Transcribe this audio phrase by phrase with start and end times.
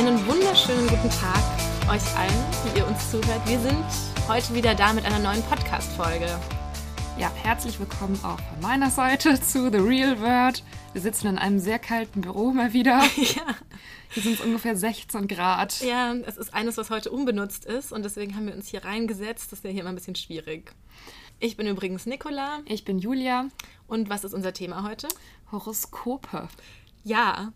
[0.00, 1.42] Einen wunderschönen guten Tag
[1.90, 3.46] euch allen, die ihr uns zuhört.
[3.46, 3.84] Wir sind
[4.28, 6.26] heute wieder da mit einer neuen Podcast-Folge.
[7.18, 10.64] Ja, herzlich willkommen auch von meiner Seite zu The Real World.
[10.94, 13.02] Wir sitzen in einem sehr kalten Büro mal wieder.
[13.16, 13.54] Ja.
[14.08, 15.82] Hier sind es ungefähr 16 Grad.
[15.82, 19.52] Ja, es ist eines, was heute unbenutzt ist und deswegen haben wir uns hier reingesetzt.
[19.52, 20.72] Das wäre hier immer ein bisschen schwierig.
[21.40, 22.60] Ich bin übrigens Nicola.
[22.64, 23.48] Ich bin Julia.
[23.86, 25.08] Und was ist unser Thema heute?
[25.52, 26.48] Horoskope.
[27.04, 27.52] Ja,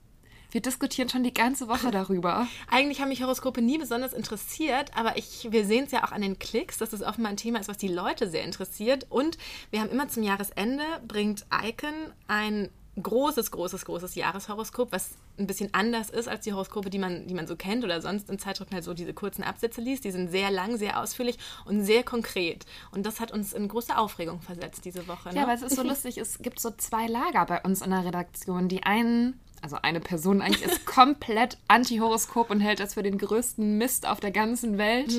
[0.55, 2.47] Wir diskutieren schon die ganze Woche darüber.
[2.71, 6.23] Eigentlich haben mich Horoskope nie besonders interessiert, aber ich, wir sehen es ja auch an
[6.23, 9.05] den Klicks, dass es offenbar ein Thema ist, was die Leute sehr interessiert.
[9.11, 9.37] Und
[9.73, 12.69] wir haben immer zum Jahresende, bringt Icon ein
[13.03, 17.35] großes, großes, großes Jahreshoroskop, was ein bisschen anders ist als die Horoskope, die man, die
[17.35, 20.05] man so kennt oder sonst in Zeitschriften halt so diese kurzen Absätze liest.
[20.05, 22.65] Die sind sehr lang, sehr ausführlich und sehr konkret.
[22.93, 25.31] Und das hat uns in große Aufregung versetzt diese Woche.
[25.31, 25.41] Ne?
[25.41, 28.05] Ja, weil es ist so lustig, es gibt so zwei Lager bei uns in der
[28.05, 28.69] Redaktion.
[28.69, 33.79] Die einen, also eine Person eigentlich, ist komplett Anti-Horoskop und hält das für den größten
[33.79, 35.13] Mist auf der ganzen Welt.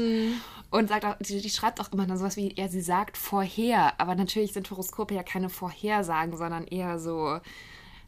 [0.70, 4.00] Und sagt auch, die, die schreibt auch immer dann sowas wie, ja, sie sagt vorher.
[4.00, 7.40] Aber natürlich sind Horoskope ja keine Vorhersagen, sondern eher so,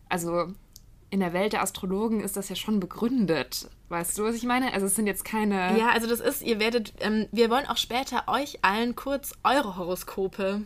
[0.10, 0.46] also
[1.10, 3.70] in der Welt der Astrologen ist das ja schon begründet.
[3.90, 4.74] Weißt du, was ich meine?
[4.74, 5.78] Also es sind jetzt keine.
[5.80, 9.78] Ja, also das ist, ihr werdet, ähm, wir wollen auch später euch allen kurz eure
[9.78, 10.64] Horoskope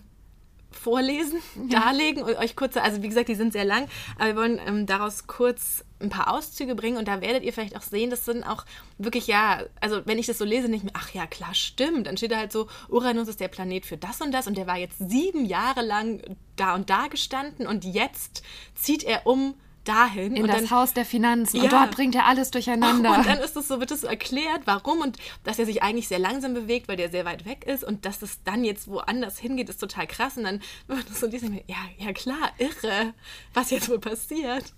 [0.71, 4.59] vorlesen, darlegen und euch kurze, also wie gesagt, die sind sehr lang, aber wir wollen
[4.65, 8.25] ähm, daraus kurz ein paar Auszüge bringen und da werdet ihr vielleicht auch sehen, das
[8.25, 8.65] sind auch
[8.97, 12.17] wirklich, ja, also wenn ich das so lese, nicht mehr, ach ja, klar, stimmt, dann
[12.17, 14.77] steht da halt so, Uranus ist der Planet für das und das und der war
[14.77, 16.21] jetzt sieben Jahre lang
[16.55, 18.43] da und da gestanden und jetzt
[18.75, 21.57] zieht er um dahin in und das dann Haus der Finanzen.
[21.57, 21.63] Ja.
[21.63, 23.17] Und dort bringt er alles durcheinander.
[23.17, 26.07] und dann ist es so, wird es so erklärt, warum und dass er sich eigentlich
[26.07, 29.39] sehr langsam bewegt, weil der sehr weit weg ist und dass es dann jetzt woanders
[29.39, 30.37] hingeht, ist total krass.
[30.37, 33.13] Und dann, man das so man, ja, ja klar, irre,
[33.53, 34.73] was jetzt wohl passiert.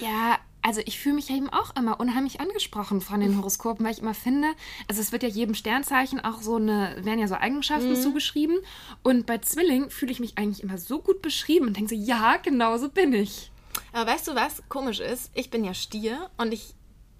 [0.00, 3.92] Ja, also ich fühle mich ja eben auch immer unheimlich angesprochen von den Horoskopen, weil
[3.92, 4.48] ich immer finde,
[4.88, 8.56] also es wird ja jedem Sternzeichen auch so eine, werden ja so Eigenschaften zugeschrieben.
[9.02, 12.38] Und bei Zwilling fühle ich mich eigentlich immer so gut beschrieben und denke so, ja,
[12.38, 13.50] genau so bin ich.
[13.92, 15.30] Aber weißt du, was komisch ist?
[15.34, 16.74] Ich bin ja Stier und ich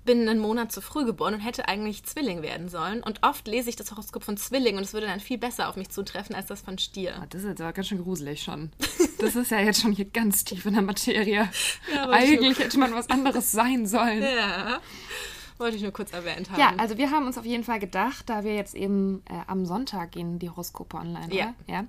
[0.05, 3.03] bin einen Monat zu früh geboren und hätte eigentlich Zwilling werden sollen.
[3.03, 5.77] Und oft lese ich das Horoskop von Zwilling und es würde dann viel besser auf
[5.77, 7.17] mich zutreffen als das von Stier.
[7.23, 8.71] Ah, Das ist jetzt aber ganz schön gruselig schon.
[9.19, 11.49] Das ist ja jetzt schon hier ganz tief in der Materie.
[11.95, 14.23] Ja, Eigentlich hätte man was anderes sein sollen.
[14.23, 14.81] Ja,
[15.59, 16.59] wollte ich nur kurz erwähnt haben.
[16.61, 19.65] Ja, also wir haben uns auf jeden Fall gedacht, da wir jetzt eben äh, am
[19.67, 21.45] Sonntag gehen die Horoskope online, Ja.
[21.45, 21.55] oder?
[21.67, 21.85] Ja.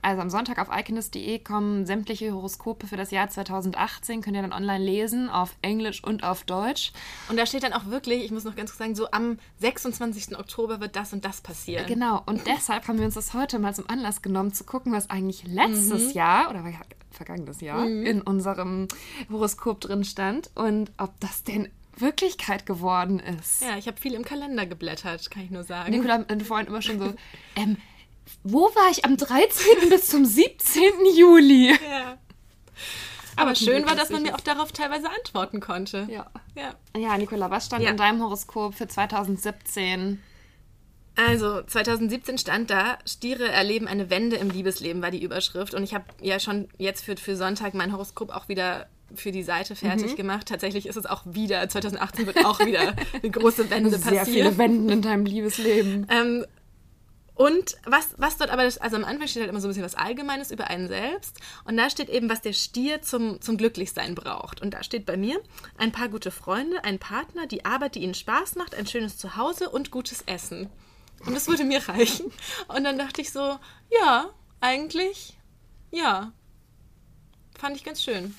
[0.00, 4.52] Also am Sonntag auf iconist.de kommen sämtliche Horoskope für das Jahr 2018, könnt ihr dann
[4.52, 6.92] online lesen, auf Englisch und auf Deutsch.
[7.28, 10.38] Und da steht dann auch wirklich, ich muss noch ganz kurz sagen, so am 26.
[10.38, 11.84] Oktober wird das und das passieren.
[11.86, 15.10] Genau, und deshalb haben wir uns das heute mal zum Anlass genommen, zu gucken, was
[15.10, 16.72] eigentlich letztes Jahr oder ver-
[17.10, 18.86] vergangenes Jahr in unserem
[19.30, 21.68] Horoskop drin stand und ob das denn
[22.00, 23.62] Wirklichkeit geworden ist.
[23.62, 25.90] Ja, ich habe viel im Kalender geblättert, kann ich nur sagen.
[25.90, 27.14] Nikola meinte vorhin immer schon so,
[27.56, 27.76] ähm,
[28.42, 29.88] wo war ich am 13.
[29.88, 30.82] bis zum 17.
[31.16, 31.70] Juli?
[31.72, 32.18] Ja.
[33.36, 36.08] Aber zum schön war, dass man mir auch darauf teilweise antworten konnte.
[36.10, 36.26] Ja.
[36.56, 36.74] ja.
[36.96, 37.90] Ja, Nikola, was stand Ja.
[37.90, 40.20] in deinem Horoskop für 2017?
[41.16, 45.74] Also 2017 stand da, Stiere erleben eine Wende im Liebesleben, war die Überschrift.
[45.74, 49.42] Und ich habe ja schon jetzt für, für Sonntag mein Horoskop auch wieder für die
[49.42, 50.46] Seite fertig gemacht.
[50.48, 54.26] Tatsächlich ist es auch wieder, 2018 wird auch wieder eine große Wende Sehr passieren.
[54.26, 56.06] viele Wenden in deinem Liebesleben.
[56.10, 56.44] Ähm,
[57.38, 59.84] und was, was dort aber, das, also am Anfang steht halt immer so ein bisschen
[59.84, 61.38] was Allgemeines über einen selbst.
[61.64, 64.60] Und da steht eben, was der Stier zum, zum Glücklichsein braucht.
[64.60, 65.40] Und da steht bei mir
[65.76, 69.70] ein paar gute Freunde, ein Partner, die Arbeit, die ihnen Spaß macht, ein schönes Zuhause
[69.70, 70.68] und gutes Essen.
[71.24, 72.26] Und das würde mir reichen.
[72.66, 73.56] Und dann dachte ich so,
[74.00, 74.30] ja,
[74.60, 75.36] eigentlich,
[75.92, 76.32] ja.
[77.56, 78.34] Fand ich ganz schön.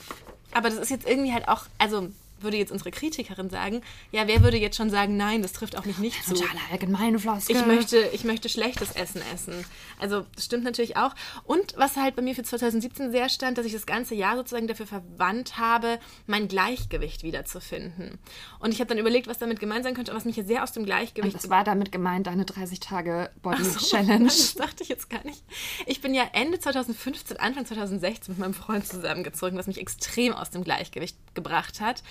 [0.53, 2.09] Aber das ist jetzt irgendwie halt auch, also
[2.43, 5.85] würde jetzt unsere Kritikerin sagen, ja, wer würde jetzt schon sagen, nein, das trifft auf
[5.85, 6.33] mich nicht zu.
[6.33, 7.55] Total allgemeine Floskel.
[7.55, 9.65] Ich möchte, ich möchte schlechtes Essen essen.
[9.99, 11.13] Also das stimmt natürlich auch.
[11.43, 14.67] Und was halt bei mir für 2017 sehr stand, dass ich das ganze Jahr sozusagen
[14.67, 18.19] dafür verwandt habe, mein Gleichgewicht wiederzufinden.
[18.59, 20.63] Und ich habe dann überlegt, was damit gemeint sein könnte, und was mich hier sehr
[20.63, 24.25] aus dem Gleichgewicht Das war damit gemeint, deine 30 Tage Body so, Challenge.
[24.25, 25.43] Das dachte ich jetzt gar nicht.
[25.85, 30.49] Ich bin ja Ende 2015, Anfang 2016 mit meinem Freund zusammengezogen, was mich extrem aus
[30.49, 32.03] dem Gleichgewicht gebracht hat.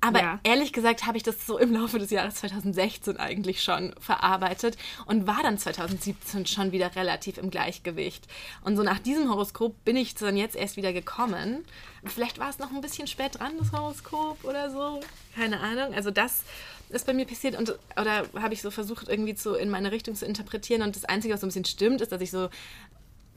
[0.00, 0.40] Aber Ja.
[0.42, 4.76] ehrlich gesagt habe ich das so im Laufe des Jahres 2016 eigentlich schon verarbeitet
[5.06, 8.26] und war dann 2017 schon wieder relativ im Gleichgewicht.
[8.62, 11.64] Und so nach diesem Horoskop bin ich dann jetzt erst wieder gekommen.
[12.04, 15.00] Vielleicht war es noch ein bisschen spät dran, das Horoskop oder so.
[15.34, 15.94] Keine Ahnung.
[15.94, 16.42] Also das
[16.90, 20.14] ist bei mir passiert und oder habe ich so versucht irgendwie zu in meine Richtung
[20.16, 22.50] zu interpretieren und das einzige was so ein bisschen stimmt ist, dass ich so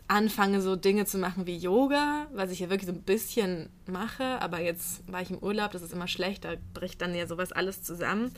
[0.07, 4.42] anfange, so Dinge zu machen wie Yoga, was ich ja wirklich so ein bisschen mache,
[4.42, 7.51] aber jetzt war ich im Urlaub, das ist immer schlecht, da bricht dann ja sowas
[7.51, 8.31] alles zusammen.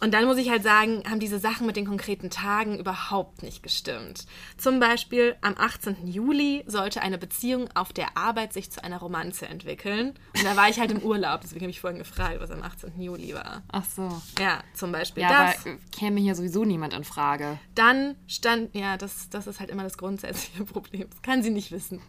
[0.00, 3.62] Und dann muss ich halt sagen, haben diese Sachen mit den konkreten Tagen überhaupt nicht
[3.62, 4.26] gestimmt.
[4.56, 6.06] Zum Beispiel am 18.
[6.06, 10.14] Juli sollte eine Beziehung auf der Arbeit sich zu einer Romanze entwickeln.
[10.36, 13.00] Und da war ich halt im Urlaub, deswegen habe ich vorhin gefragt, was am 18.
[13.00, 13.62] Juli war.
[13.72, 14.22] Ach so.
[14.38, 15.66] Ja, zum Beispiel Ja, das.
[15.66, 17.58] aber käme hier sowieso niemand in Frage.
[17.74, 21.08] Dann stand, ja, das, das ist halt immer das grundsätzliche Problem.
[21.10, 22.00] Das kann sie nicht wissen.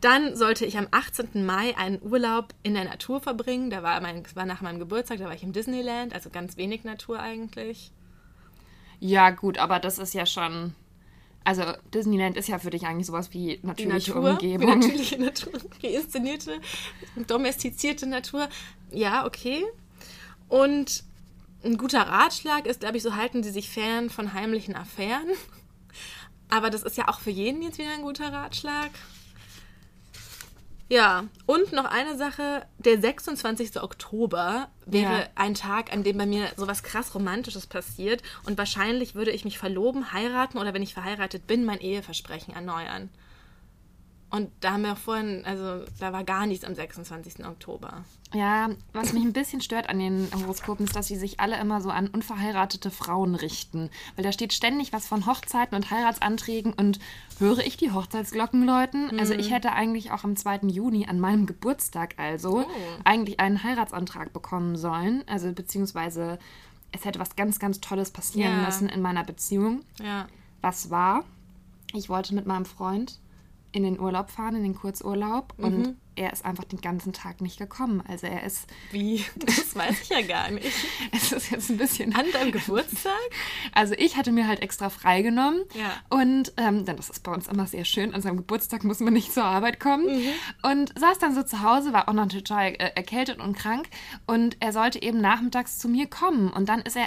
[0.00, 1.44] Dann sollte ich am 18.
[1.44, 3.70] Mai einen Urlaub in der Natur verbringen.
[3.70, 6.56] Da war mein, das war nach meinem Geburtstag, da war ich im Disneyland, also ganz
[6.56, 7.92] wenig Natur eigentlich.
[9.00, 10.74] Ja, gut, aber das ist ja schon.
[11.44, 11.62] Also,
[11.94, 14.78] Disneyland ist ja für dich eigentlich sowas wie natürliche Natur, Umgebung.
[14.78, 15.52] natürliche Natur,
[15.82, 16.60] die inszenierte,
[17.26, 18.48] domestizierte Natur.
[18.90, 19.64] Ja, okay.
[20.48, 21.04] Und
[21.64, 25.26] ein guter Ratschlag ist, glaube ich, so halten Sie sich fern von heimlichen Affären.
[26.50, 28.90] Aber das ist ja auch für jeden jetzt wieder ein guter Ratschlag.
[30.90, 33.82] Ja, und noch eine Sache, der 26.
[33.82, 35.26] Oktober wäre Ja.
[35.34, 39.58] ein Tag, an dem bei mir sowas krass Romantisches passiert und wahrscheinlich würde ich mich
[39.58, 43.10] verloben, heiraten oder wenn ich verheiratet bin, mein Eheversprechen erneuern.
[44.30, 47.46] Und da haben wir auch vorhin, also da war gar nichts am 26.
[47.46, 48.04] Oktober.
[48.34, 51.80] Ja, was mich ein bisschen stört an den Horoskopen ist, dass sie sich alle immer
[51.80, 53.88] so an unverheiratete Frauen richten.
[54.16, 56.98] Weil da steht ständig was von Hochzeiten und Heiratsanträgen und
[57.38, 59.18] höre ich die Hochzeitsglocken läuten?
[59.18, 60.58] Also ich hätte eigentlich auch am 2.
[60.66, 62.66] Juni, an meinem Geburtstag also,
[63.04, 65.24] eigentlich einen Heiratsantrag bekommen sollen.
[65.26, 66.38] Also beziehungsweise
[66.92, 68.66] es hätte was ganz, ganz Tolles passieren Ja.
[68.66, 69.80] müssen in meiner Beziehung.
[70.02, 70.26] Ja.
[70.60, 71.24] Was war?
[71.94, 73.18] Ich wollte mit meinem Freund
[73.72, 77.58] in den Urlaub fahren, in den Kurzurlaub und er ist einfach den ganzen Tag nicht
[77.58, 78.02] gekommen.
[78.08, 79.24] Also er ist, Wie?
[79.36, 80.66] Das weiß ich ja gar nicht.
[81.12, 83.12] es ist jetzt ein bisschen An deinem Geburtstag?
[83.72, 85.92] Also ich hatte mir halt extra freigenommen Ja.
[86.10, 88.14] und ähm, denn das ist bei uns immer sehr schön.
[88.14, 90.32] An seinem Geburtstag muss man nicht zur Arbeit kommen Mhm.
[90.70, 93.88] und saß dann so zu Hause, war auch noch total äh, erkältet und krank
[94.26, 97.06] und er sollte eben nachmittags zu mir kommen und dann ist er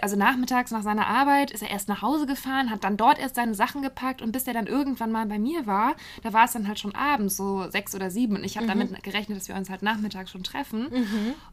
[0.00, 3.34] also nachmittags nach seiner Arbeit ist er erst nach Hause gefahren, hat dann dort erst
[3.34, 6.52] seine Sachen gepackt und bis er dann irgendwann mal bei mir war, da war es
[6.52, 8.80] dann halt schon abends so sechs oder sieben und ich habe Mhm.
[8.80, 10.88] damit gerechnet, dass wir uns halt nachmittags schon treffen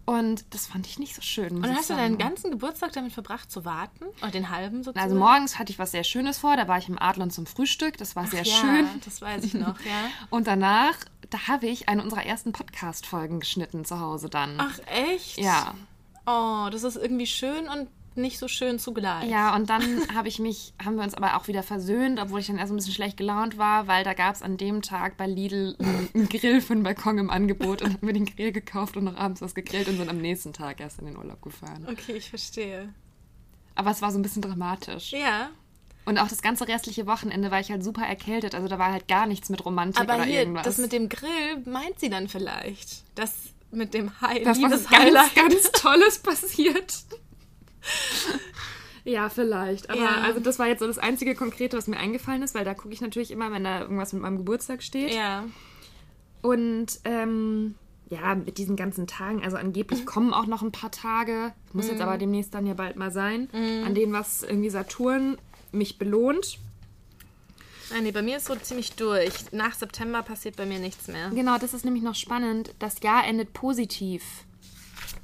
[0.05, 1.57] und das fand ich nicht so schön.
[1.57, 4.05] Und hast du deinen ganzen Geburtstag damit verbracht zu warten?
[4.21, 4.99] Oder den halben sozusagen?
[4.99, 7.97] Also morgens hatte ich was sehr Schönes vor, da war ich im Adlon zum Frühstück,
[7.97, 8.87] das war sehr ja, schön.
[9.05, 10.09] das weiß ich noch, ja.
[10.31, 10.95] Und danach,
[11.29, 14.55] da habe ich eine unserer ersten Podcast-Folgen geschnitten zu Hause dann.
[14.57, 15.37] Ach, echt?
[15.37, 15.75] Ja.
[16.25, 17.87] Oh, das ist irgendwie schön und
[18.21, 19.29] nicht so schön zugleich.
[19.29, 19.81] Ja, und dann
[20.15, 22.75] habe ich mich, haben wir uns aber auch wieder versöhnt, obwohl ich dann erst ein
[22.75, 26.29] bisschen schlecht gelaunt war, weil da gab es an dem Tag bei Lidl einen einen
[26.29, 29.41] Grill für den Balkon im Angebot und haben wir den Grill gekauft und noch abends
[29.41, 31.87] was gegrillt und sind am nächsten Tag erst in den Urlaub gefahren.
[31.89, 32.93] Okay, ich verstehe.
[33.75, 35.11] Aber es war so ein bisschen dramatisch.
[35.11, 35.49] Ja,
[36.05, 39.07] Und auch das ganze restliche Wochenende war ich halt super erkältet, also da war halt
[39.07, 40.63] gar nichts mit Romantik aber oder hier, irgendwas.
[40.65, 43.03] das mit dem Grill meint sie dann vielleicht.
[43.15, 43.31] Das
[43.71, 45.35] mit dem High das was Liebeshighlight.
[45.35, 46.93] ganz, ganz Tolles passiert.
[49.05, 49.89] Ja, vielleicht.
[49.89, 50.21] Aber Ja.
[50.21, 52.93] also das war jetzt so das einzige Konkrete, was mir eingefallen ist, weil da gucke
[52.93, 55.13] ich natürlich immer, wenn da irgendwas mit meinem Geburtstag steht.
[55.13, 55.45] Ja.
[56.41, 57.75] Und ähm,
[58.09, 62.01] ja, mit diesen ganzen Tagen, also angeblich kommen auch noch ein paar Tage, muss jetzt
[62.01, 63.49] aber demnächst dann ja bald mal sein,
[63.85, 65.37] an denen was irgendwie Saturn
[65.71, 66.59] mich belohnt.
[67.91, 69.51] Nein, nee, bei mir ist so ziemlich durch.
[69.51, 71.31] Nach September passiert bei mir nichts mehr.
[71.31, 72.75] Genau, das ist nämlich noch spannend.
[72.77, 74.23] Das Jahr endet positiv.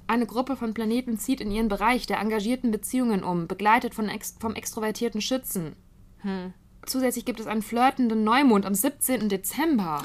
[0.07, 4.35] Eine Gruppe von Planeten zieht in ihren Bereich der engagierten Beziehungen um, begleitet von ex
[4.39, 5.75] vom extrovertierten Schützen.
[6.85, 9.29] Zusätzlich gibt es einen flirtenden Neumond am 17.
[9.29, 10.03] Dezember.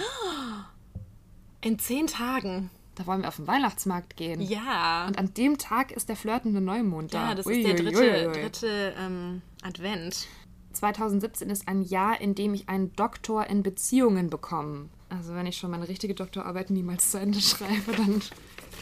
[1.62, 2.70] In zehn Tagen.
[2.94, 4.40] Da wollen wir auf den Weihnachtsmarkt gehen.
[4.40, 5.06] Ja.
[5.06, 7.30] Und an dem Tag ist der flirtende Neumond da.
[7.30, 8.32] Ja, das Ui, ist der dritte, ui, ui.
[8.32, 10.26] dritte ähm, Advent.
[10.72, 14.88] 2017 ist ein Jahr, in dem ich einen Doktor in Beziehungen bekomme.
[15.08, 18.22] Also wenn ich schon meine richtige Doktorarbeit niemals zu Ende schreibe, dann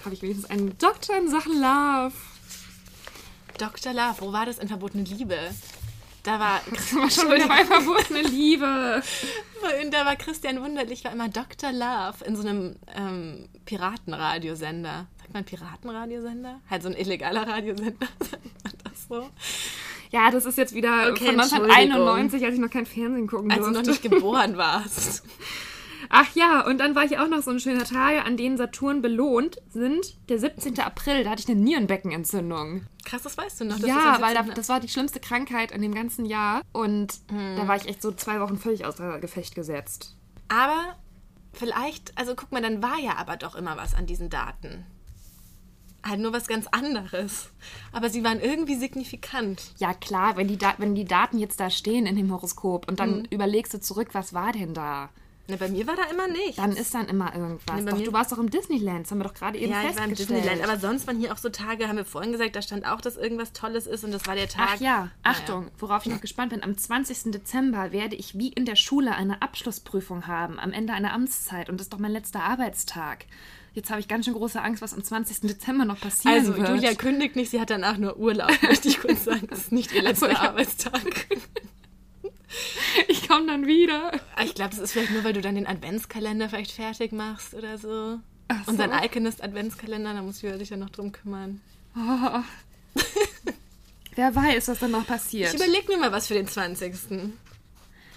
[0.04, 2.12] habe ich wenigstens einen Doktor in Sachen Love.
[3.58, 3.92] Dr.
[3.92, 5.36] Love, wo war das in Verbotene Liebe?
[6.22, 9.02] Da war, Das war schon wieder bei verbotene Liebe.
[9.90, 11.72] da war Christian Wunderlich, war immer Dr.
[11.72, 15.06] Love in so einem ähm, Piratenradiosender.
[15.18, 16.60] Sagt man Piratenradiosender?
[16.70, 18.06] Halt so ein illegaler Radiosender.
[18.20, 19.28] Sagt man das so?
[20.10, 21.70] Ja, das ist jetzt wieder Okay, von Entschuldigung.
[21.70, 23.80] 1991, als ich noch kein Fernsehen gucken Als du durfte.
[23.82, 25.22] noch nicht geboren warst.
[26.10, 29.02] Ach ja, und dann war hier auch noch so ein schöner Tag, an denen Saturn
[29.02, 30.16] belohnt sind.
[30.28, 30.78] Der 17.
[30.80, 32.86] April, da hatte ich eine Nierenbeckenentzündung.
[33.04, 33.78] Krass, das weißt du noch.
[33.80, 34.54] ja, weil da, 17.
[34.54, 36.62] das war die schlimmste Krankheit in dem ganzen Jahr.
[36.72, 40.16] Und da war ich echt so zwei Wochen völlig außer Gefecht gesetzt.
[40.48, 40.96] Aber
[41.52, 44.84] vielleicht, also guck mal, dann war ja aber doch immer was an diesen Daten.
[46.06, 47.50] Halt nur was ganz anderes.
[47.92, 49.72] Aber sie waren irgendwie signifikant.
[49.78, 53.00] Ja, klar, wenn die, Da- wenn die Daten jetzt da stehen in dem Horoskop und
[53.00, 53.24] dann Mhm.
[53.30, 55.10] überlegst du zurück, was war denn da?
[55.48, 56.56] Ne, bei mir war da immer nichts.
[56.56, 57.82] Dann ist dann immer irgendwas.
[57.82, 59.96] Bei doch, du warst doch im Disneyland, das haben wir doch gerade eben ja, ich
[59.96, 60.44] war im festgestellt.
[60.44, 60.62] Disneyland.
[60.62, 63.16] Aber sonst waren hier auch so Tage, haben wir vorhin gesagt, da stand auch, dass
[63.16, 64.68] irgendwas Tolles ist und das war der Tag.
[64.74, 66.62] Ach ja, Achtung, worauf ich noch gespannt bin.
[66.62, 67.32] Am 20.
[67.32, 71.70] Dezember werde ich wie in der Schule eine Abschlussprüfung haben, am Ende einer Amtszeit.
[71.70, 73.24] Und das ist doch mein letzter Arbeitstag.
[73.72, 75.40] Jetzt habe ich ganz schön große Angst, was am 20.
[75.48, 76.68] Dezember noch passieren Also, wird.
[76.68, 79.46] Julia kündigt nicht, sie hat danach nur Urlaub, möchte ich kurz sagen.
[79.48, 80.40] Das ist nicht ihr letzter ja.
[80.40, 81.00] Arbeitstag.
[83.08, 84.12] ich komme dann wieder.
[84.44, 87.78] Ich glaube, das ist vielleicht nur, weil du dann den Adventskalender vielleicht fertig machst oder
[87.78, 88.18] so.
[88.48, 88.70] Ach so.
[88.70, 91.60] Unseren Alchemist Adventskalender, da muss Julia sich ja noch drum kümmern.
[91.96, 92.40] Oh.
[94.14, 95.54] Wer weiß, was dann noch passiert.
[95.54, 96.92] Ich überlege mir mal was für den 20.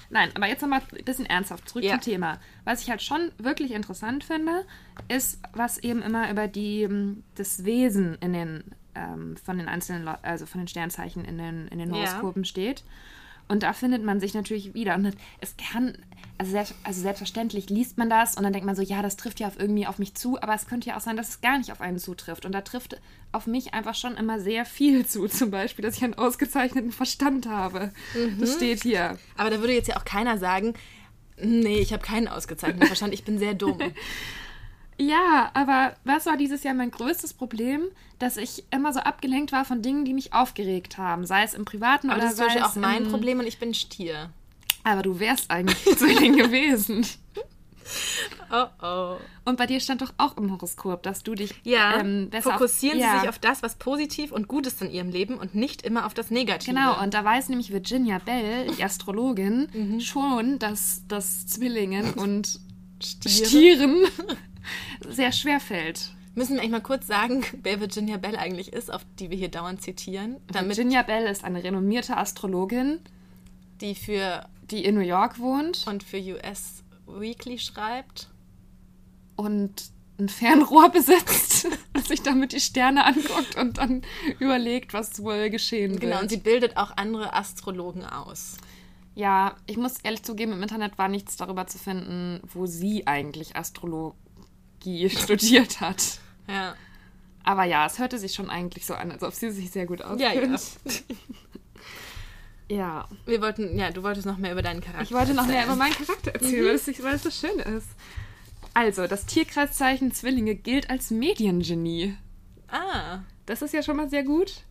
[0.10, 1.92] Nein, aber jetzt nochmal ein bisschen ernsthaft zurück Ja.
[1.94, 2.40] zum Thema.
[2.66, 4.66] Was ich halt schon wirklich interessant finde,
[5.08, 8.64] ist, was eben immer über die, ähm, das Wesen in den,
[8.96, 12.00] ähm, von den einzelnen, also von den Sternzeichen in den, in den Ja.
[12.08, 12.84] Horoskopen steht.
[13.51, 14.96] Und da findet man sich natürlich wieder.
[14.96, 15.98] Und es kann,
[16.38, 19.41] also, selbst, also selbstverständlich liest man das und dann denkt man so, ja, das trifft
[19.41, 21.58] ja auf irgendwie auf mich zu, aber es könnte ja auch sein, dass es gar
[21.58, 22.46] nicht auf einen zutrifft.
[22.46, 23.01] Und da trifft
[23.34, 25.27] auf mich einfach schon immer sehr viel zu.
[25.27, 27.91] Zum Beispiel, dass ich einen ausgezeichneten Verstand habe.
[28.39, 29.17] Das steht hier.
[29.36, 30.74] Aber da würde jetzt ja auch keiner sagen,
[31.38, 33.79] nee, ich habe keinen ausgezeichneten Verstand, ich bin sehr dumm.
[35.01, 37.81] Ja, aber was war dieses Jahr mein größtes Problem?
[38.20, 41.25] Dass ich immer so abgelenkt war von Dingen, die mich aufgeregt haben.
[41.25, 43.08] Sei es im Privaten Aber oder das ist sei es auch mein.
[43.10, 44.29] Problem und ich bin Stier.
[44.84, 47.05] Aber du wärst eigentlich Zwilling gewesen.
[48.53, 49.17] Oh oh.
[49.43, 53.00] Und bei dir stand doch auch im Horoskop, dass du dich Ja, ähm, besser fokussieren
[53.00, 55.55] auf, Sie ja, sich auf das, was positiv und gut ist in Ihrem Leben und
[55.55, 56.74] nicht immer auf das Negative.
[56.74, 60.00] Genau, und da weiß nämlich Virginia Bell, die Astrologin, Mhm.
[60.00, 62.60] schon, dass das Zwillingen und
[63.03, 63.46] Stiere.
[63.48, 63.96] Stieren
[65.08, 66.13] sehr schwer fällt.
[66.34, 69.50] Müssen wir eigentlich mal kurz sagen, wer Virginia Bell eigentlich ist, auf die wir hier
[69.50, 73.00] dauernd zitieren, Virginia Bell ist eine renommierte Astrologin,
[73.82, 75.86] die für die in New York wohnt.
[75.88, 78.30] und für US Weekly schreibt.
[79.36, 84.03] und ein Fernrohr besitzt, das sich damit die Sterne anguckt und dann
[84.39, 86.32] überlegt, was wohl geschehen Genau, und wird.
[86.32, 88.58] sie bildet auch andere Astrologen aus.
[89.15, 93.56] ja, ich muss ehrlich zugeben, im Internet war nichts darüber zu finden, wo sie eigentlich
[94.82, 96.20] Astrologie studiert hat.
[96.48, 96.76] Ja.
[97.44, 100.02] Aber ja, es hörte sich schon eigentlich so an, als ob sie sich sehr gut
[100.02, 100.22] auskennt.
[100.22, 100.60] Ja, ja.
[102.76, 103.08] ja.
[103.26, 105.04] Wir wollten, ja, du wolltest noch mehr über deinen Charakter.
[105.04, 107.88] Ich wollte noch mehr über meinen Charakter erzählen, weil, es, weil es so schön ist.
[108.74, 112.16] Also, das Tierkreiszeichen Zwillinge gilt als Mediengenie.
[112.68, 114.62] Ah, Das ist ja schon mal sehr gut.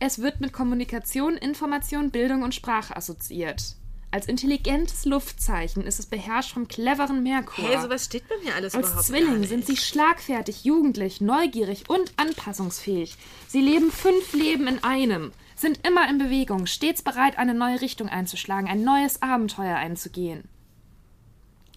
[0.00, 3.76] Es wird mit Kommunikation, Information, Bildung und Sprache assoziiert.
[4.10, 7.68] Als intelligentes Luftzeichen ist es beherrscht vom cleveren Merkur.
[7.68, 12.12] hey, sowas steht bei mir alles Als überhaupt Zwilling sind sie schlagfertig, jugendlich, neugierig und
[12.16, 13.16] anpassungsfähig.
[13.48, 18.08] Sie leben fünf Leben in einem, sind immer in Bewegung, stets bereit, eine neue Richtung
[18.08, 20.48] einzuschlagen, ein neues Abenteuer einzugehen.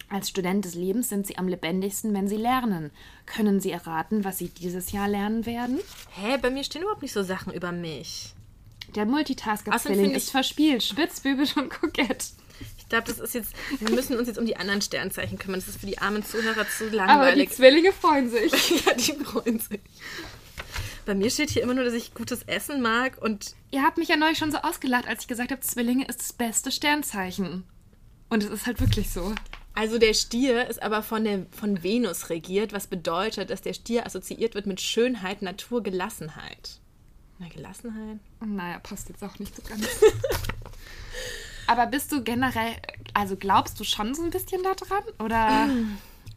[0.08, 2.90] Als Student des Lebens sind sie am lebendigsten, wenn sie lernen.
[3.24, 5.80] Können Sie erraten, was Sie dieses Jahr lernen werden?
[6.10, 8.34] Hä, bei mir stehen überhaupt nicht so Sachen über mich.
[8.94, 9.06] Der
[9.96, 12.26] finde ist ich- verspielt, spitzbübisch und kokett.
[12.78, 13.52] Ich glaube, das ist jetzt.
[13.80, 15.60] Wir müssen uns jetzt um die anderen Sternzeichen kümmern.
[15.60, 17.50] Das ist für die armen Zuhörer zu Aber die langweilig.
[17.50, 18.52] Zwillinge freuen sich.
[18.86, 19.80] ja, die freuen sich.
[21.06, 24.08] Bei mir steht hier immer nur, dass ich gutes Essen mag und Ihr habt mich
[24.08, 27.64] ja neulich schon so ausgelacht, als ich gesagt habe, Zwillinge ist das beste Sternzeichen.
[28.28, 29.34] Und es ist halt wirklich so.
[29.74, 34.04] Also der Stier ist aber von, der, von Venus regiert, was bedeutet, dass der Stier
[34.06, 36.78] assoziiert wird mit Schönheit, Natur, Gelassenheit.
[37.42, 38.18] Na, Gelassenheit?
[38.40, 39.84] Naja, passt jetzt auch nicht so ganz.
[41.66, 42.74] Aber bist du generell,
[43.14, 45.02] also glaubst du schon so ein bisschen daran?
[45.18, 45.68] Oder?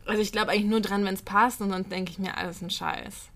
[0.08, 2.62] Also ich glaube eigentlich nur dran, wenn es passt und sonst denke ich mir, alles
[2.62, 3.30] ein Scheiß.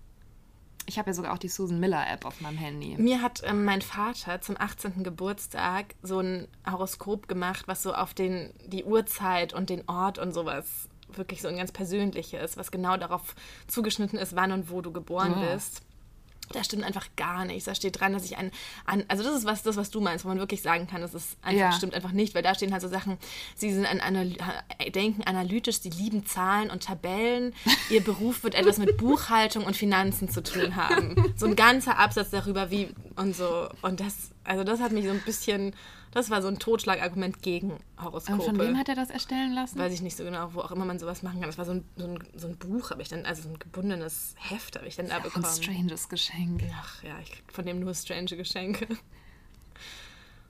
[0.86, 2.94] Ich habe ja sogar auch die Susan Miller App auf meinem Handy.
[2.96, 5.02] Mir hat ähm, mein Vater zum 18.
[5.02, 10.32] Geburtstag so ein Horoskop gemacht, was so auf den, die Uhrzeit und den Ort und
[10.32, 13.34] sowas wirklich so ein ganz persönliches, was genau darauf
[13.66, 15.52] zugeschnitten ist, wann und wo du geboren Ah.
[15.52, 15.82] bist.
[16.52, 17.64] Da stimmt einfach gar nichts.
[17.64, 18.50] Da steht dran, dass ich ein,
[18.84, 21.14] an, also das ist was, das, was du meinst, wo man wirklich sagen kann, das
[21.14, 21.72] ist einfach, Ja.
[21.72, 23.18] stimmt einfach nicht, weil da stehen halt so Sachen,
[23.54, 24.34] sie sind an, anal
[24.94, 27.54] denken analytisch, sie lieben Zahlen und Tabellen,
[27.88, 31.32] ihr Beruf wird etwas mit Buchhaltung und Finanzen zu tun haben.
[31.36, 33.68] So ein ganzer Absatz darüber, wie und so.
[33.82, 35.72] Und das, also das hat mich so ein bisschen,
[36.12, 38.38] das war so ein Totschlagargument gegen Horoskope.
[38.38, 39.78] Und von wem hat er das erstellen lassen?
[39.78, 41.48] Weiß ich nicht so genau, wo auch immer man sowas machen kann.
[41.48, 43.58] Das war so ein, so ein, so ein Buch, habe ich dann, also so ein
[43.58, 45.44] gebundenes Heft habe ich dann da Ein bekommen.
[45.46, 46.62] stranges Geschenk.
[46.80, 48.86] Ach ja, ich krieg von dem nur strange Geschenke.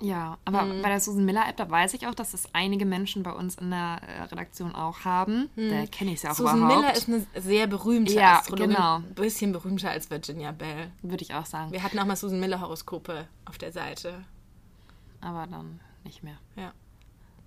[0.02, 0.80] Ja, aber Mhm.
[0.80, 3.56] bei der Susan Miller App, da weiß ich auch, dass das einige Menschen bei uns
[3.56, 5.50] in der äh, Redaktion auch haben.
[5.56, 6.42] Da kenne ich es ja auch Mhm.
[6.42, 6.76] Susan überhaupt.
[6.80, 8.70] Miller ist eine sehr berühmte Ja, Astrologin.
[8.70, 8.96] genau.
[8.96, 10.90] Ein bisschen berühmter als Virginia Bell.
[11.02, 11.70] Würde ich auch sagen.
[11.72, 14.24] Wir hatten auch mal Susan Miller Horoskope auf der Seite.
[15.20, 16.36] Aber dann nicht mehr.
[16.56, 16.72] Ja.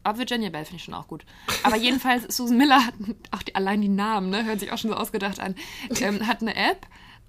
[0.04, 1.24] Aber Virginia Bell finde ich schon auch gut.
[1.64, 2.94] Aber jedenfalls, Susan Miller hat
[3.32, 5.56] auch die, allein die Namen, ne, hört sich auch schon so ausgedacht an,
[6.02, 6.86] ähm, hat eine App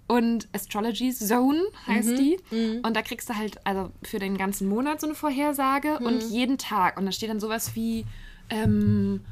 [0.09, 2.39] und Astrology Zone heißt Mhm, die.
[2.83, 6.07] Und da kriegst du halt also für den ganzen Monat so eine Vorhersage Mhm.
[6.07, 6.99] und jeden Tag.
[6.99, 8.05] Und da steht dann sowas wie,
[8.51, 9.25] ähm,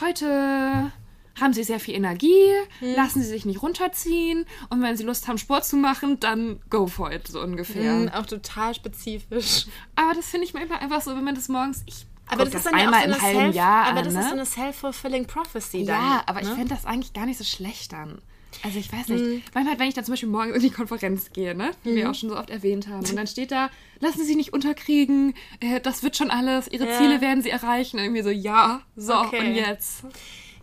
[0.00, 0.92] heute
[1.40, 2.48] haben sie sehr viel Energie,
[2.80, 2.94] Mhm.
[2.94, 6.86] lassen sie sich nicht runterziehen und wenn sie Lust haben, Sport zu machen, dann go
[6.86, 7.92] for it, so ungefähr.
[7.94, 9.66] Mhm, auch total spezifisch.
[9.96, 11.82] Aber das finde ich manchmal einfach so, wenn man das morgens.
[11.86, 13.54] Ich Aber guck das ist das dann ja einmal auch so im eine halben Self,
[13.54, 14.20] Jahr aber an, das ne?
[14.20, 16.00] ist so eine self-fulfilling prophecy dann.
[16.02, 16.54] Ja, aber ich ne?
[16.54, 18.20] fände das eigentlich gar nicht so schlecht dann.
[18.62, 19.54] Also ich weiß nicht.
[19.54, 22.14] Manchmal, wenn ich dann zum Beispiel morgens in die Konferenz gehe, ne, die wir auch
[22.14, 25.80] schon so oft erwähnt haben, und dann steht da, lassen Sie sich nicht unterkriegen, äh,
[25.80, 26.98] das wird schon alles, Ihre Ja.
[26.98, 27.96] Ziele werden Sie erreichen.
[27.98, 29.38] Und irgendwie so, ja, so, Okay.
[29.40, 30.04] und jetzt.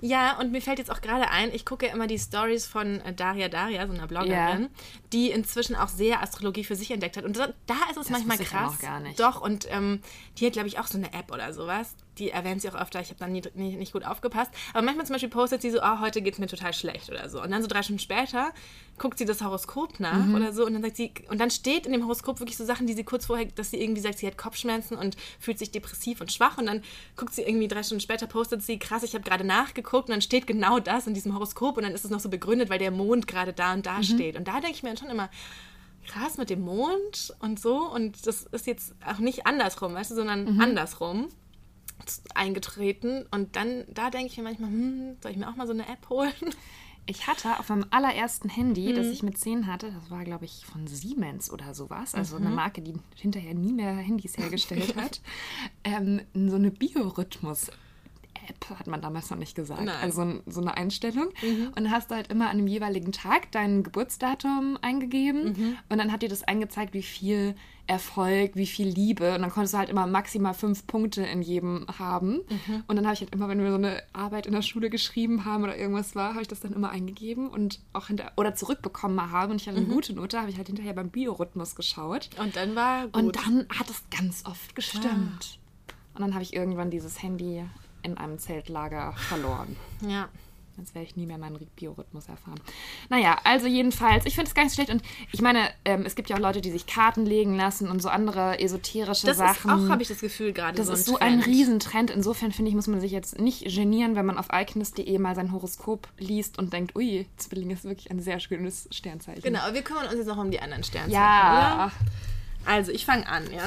[0.01, 3.01] Ja, und mir fällt jetzt auch gerade ein, ich gucke ja immer die Stories von
[3.01, 4.69] äh, Daria Daria, so einer Bloggerin, Ja.
[5.11, 7.25] die inzwischen auch sehr Astrologie für sich entdeckt hat.
[7.25, 8.71] Und da, da ist es manchmal wusste ich krass.
[8.73, 9.19] noch gar nicht.
[9.19, 10.01] Doch, und ähm,
[10.37, 11.95] die hat, glaube ich, auch so eine App oder sowas.
[12.19, 12.99] Die erwähnt sie auch öfter.
[13.01, 14.51] Ich habe dann nie, nie, nicht gut aufgepasst.
[14.73, 17.29] Aber manchmal zum Beispiel postet sie so, oh, heute geht es mir total schlecht oder
[17.29, 17.41] so.
[17.41, 18.51] Und dann so drei Stunden später
[18.97, 20.35] guckt sie das Horoskop nach Mhm.
[20.35, 20.65] oder so.
[20.65, 23.03] Und dann sagt sie, und dann steht in dem Horoskop wirklich so Sachen, die sie
[23.05, 26.57] kurz vorher, dass sie irgendwie sagt, sie hat Kopfschmerzen und fühlt sich depressiv und schwach.
[26.57, 26.81] Und dann
[27.15, 30.21] guckt sie irgendwie drei Stunden später, postet sie, krass, ich habe gerade nachgeguckt und dann
[30.21, 32.91] steht genau das in diesem Horoskop und dann ist es noch so begründet, weil der
[32.91, 34.35] Mond gerade da und da steht.
[34.35, 35.29] Und da denke ich mir dann schon immer,
[36.07, 37.77] krass mit dem Mond und so.
[37.87, 41.29] Und das ist jetzt auch nicht andersrum, weißt du, sondern andersrum
[42.35, 43.25] eingetreten.
[43.31, 45.87] Und dann, da denke ich mir manchmal, hm, soll ich mir auch mal so eine
[45.87, 46.33] App holen?
[47.05, 48.95] Ich hatte auf meinem allerersten Handy, Mhm.
[48.95, 52.45] das ich mit 10 hatte, das war, glaube ich, von Siemens oder sowas, also Mhm.
[52.45, 55.19] eine Marke, die hinterher nie mehr Handys hergestellt hat,
[55.83, 57.71] ähm, so eine Biorhythmus.
[58.49, 59.83] App hat man damals noch nicht gesagt.
[59.83, 59.95] Nein.
[60.01, 61.29] Also so eine Einstellung.
[61.41, 61.67] Mhm.
[61.67, 65.43] Und dann hast du halt immer an dem jeweiligen Tag dein Geburtsdatum eingegeben.
[65.53, 65.77] Mhm.
[65.89, 67.55] Und dann hat dir das angezeigt, wie viel
[67.87, 69.33] Erfolg, wie viel Liebe.
[69.33, 72.41] Und dann konntest du halt immer maximal fünf Punkte in jedem haben.
[72.67, 72.83] Mhm.
[72.87, 75.43] Und dann habe ich halt immer, wenn wir so eine Arbeit in der Schule geschrieben
[75.45, 79.31] haben oder irgendwas war, habe ich das dann immer eingegeben und auch hinter oder zurückbekommen
[79.31, 79.51] habe.
[79.53, 79.91] Und ich hatte eine Mhm.
[79.91, 82.29] gute Note, habe ich halt hinterher beim Biorhythmus geschaut.
[82.39, 83.15] Und dann war gut.
[83.15, 85.59] Und dann hat es ganz oft gestimmt.
[86.13, 87.63] Und dann habe ich irgendwann dieses Handy
[88.03, 89.75] in einem Zeltlager verloren.
[90.07, 90.27] ja.
[90.77, 92.57] Jetzt werde ich nie mehr meinen Biorhythmus erfahren.
[93.09, 94.89] Naja, also jedenfalls, ich finde es gar nicht schlecht.
[94.89, 95.01] Und
[95.33, 98.07] ich meine, ähm, es gibt ja auch Leute, die sich Karten legen lassen und so
[98.07, 99.71] andere esoterische Das ist Sachen.
[99.71, 101.47] auch, habe ich das Gefühl, gerade das so ist ein so ein Trend.
[101.47, 102.11] Riesentrend.
[102.11, 105.51] Insofern finde ich, muss man sich jetzt nicht genieren, wenn man auf alchemist.de mal sein
[105.51, 109.41] Horoskop liest und denkt, ui, Zwilling ist wirklich ein sehr schönes Sternzeichen.
[109.43, 111.91] Genau, aber wir kümmern uns jetzt noch um die anderen Sternzeichen, Ja.
[112.63, 112.71] oder?
[112.73, 113.63] Also, ich fange an, ja?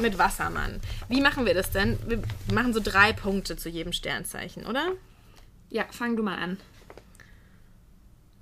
[0.00, 0.80] Mit Wassermann.
[1.08, 1.98] Wie machen wir das denn?
[2.06, 4.92] Wir machen so drei Punkte zu jedem Sternzeichen, oder?
[5.70, 6.58] Ja, fang du mal an.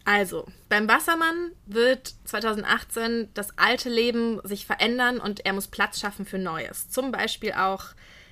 [0.04, 6.26] Also, beim Wassermann wird 2018 das alte Leben sich verändern und er muss Platz schaffen
[6.26, 6.88] für Neues.
[6.90, 7.86] Zum Beispiel auch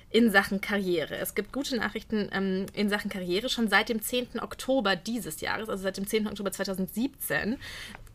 [0.09, 1.17] in Sachen Karriere.
[1.17, 3.49] Es gibt gute Nachrichten ähm, in Sachen Karriere.
[3.49, 4.39] Schon seit dem 10.
[4.39, 6.27] Oktober dieses Jahres, also seit dem 10.
[6.27, 7.57] Oktober 2017,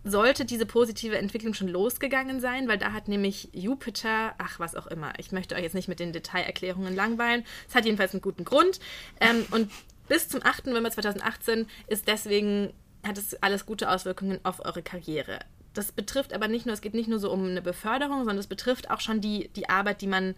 [0.04, 4.86] sollte diese positive Entwicklung schon losgegangen sein, weil da hat nämlich Jupiter, ach was auch
[4.86, 7.44] immer, ich möchte euch jetzt nicht mit den Detailerklärungen langweilen.
[7.68, 8.80] Es hat jedenfalls einen guten Grund.
[9.20, 9.70] Ähm, und
[10.08, 10.66] bis zum 8.
[10.66, 12.72] November 2018 ist deswegen
[13.06, 15.40] hat es alles gute Auswirkungen auf eure Karriere.
[15.72, 18.46] Das betrifft aber nicht nur, es geht nicht nur so um eine Beförderung, sondern es
[18.46, 20.34] betrifft auch schon die, die Arbeit, die man,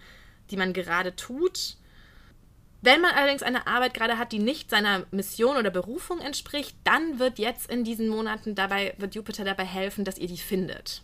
[0.50, 1.76] die man gerade tut.
[2.84, 7.20] Wenn man allerdings eine Arbeit gerade hat, die nicht seiner Mission oder Berufung entspricht, dann
[7.20, 11.02] wird jetzt in diesen Monaten dabei, wird Jupiter dabei helfen, dass ihr die findet.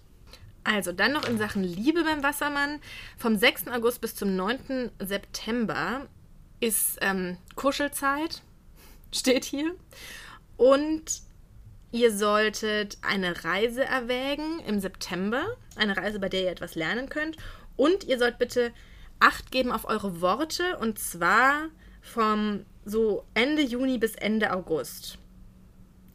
[0.64, 2.80] Also dann noch in Sachen Liebe beim Wassermann.
[3.16, 3.68] Vom 6.
[3.68, 4.90] August bis zum 9.
[4.98, 6.08] September
[6.58, 8.42] ist ähm, Kuschelzeit,
[9.14, 9.72] steht hier.
[10.56, 11.04] Und
[11.92, 15.46] ihr solltet eine Reise erwägen im September.
[15.76, 17.36] Eine Reise, bei der ihr etwas lernen könnt.
[17.76, 18.72] Und ihr sollt bitte
[19.20, 20.76] Acht geben auf eure Worte.
[20.78, 21.68] Und zwar
[22.00, 25.18] vom so Ende Juni bis Ende August.